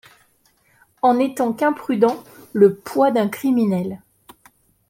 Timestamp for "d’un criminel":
3.11-4.01